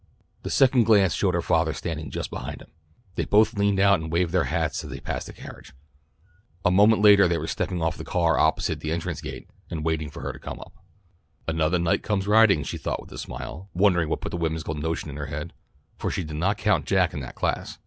The 0.41 0.49
second 0.49 0.85
glance 0.85 1.13
showed 1.13 1.35
her 1.35 1.43
father 1.43 1.73
standing 1.73 2.09
just 2.09 2.31
behind 2.31 2.59
him. 2.59 2.71
They 3.13 3.25
both 3.25 3.53
leaned 3.53 3.79
out 3.79 3.99
and 3.99 4.11
waved 4.11 4.31
their 4.31 4.45
hats 4.45 4.83
as 4.83 4.89
they 4.89 4.99
passed 4.99 5.27
the 5.27 5.33
carriage. 5.33 5.73
A 6.65 6.71
moment 6.71 7.03
later 7.03 7.27
they 7.27 7.37
were 7.37 7.45
stepping 7.45 7.83
off 7.83 7.97
the 7.97 8.03
car 8.03 8.39
opposite 8.39 8.79
the 8.79 8.91
entrance 8.91 9.21
gate, 9.21 9.47
and 9.69 9.85
waiting 9.85 10.09
for 10.09 10.21
her 10.23 10.33
to 10.33 10.39
come 10.39 10.59
up. 10.59 10.73
"Anothah 11.47 11.77
knight 11.79 12.01
comes 12.01 12.25
riding," 12.25 12.63
she 12.63 12.79
thought 12.79 12.99
with 12.99 13.11
a 13.11 13.19
smile, 13.19 13.69
wondering 13.75 14.09
what 14.09 14.21
put 14.21 14.31
the 14.31 14.37
whimsical 14.37 14.73
notion 14.73 15.11
in 15.11 15.17
her 15.17 15.27
head, 15.27 15.53
for 15.99 16.09
she 16.09 16.23
did 16.23 16.35
not 16.37 16.57
count 16.57 16.87
Jack 16.87 17.13
in 17.13 17.19
that 17.19 17.35
class. 17.35 17.77